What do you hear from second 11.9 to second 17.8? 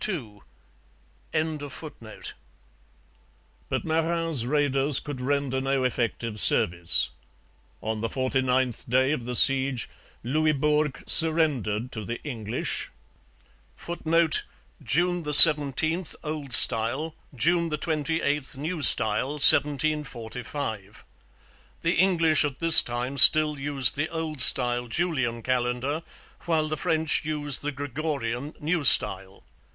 to the English, [Footnote: June 17, Old Style, June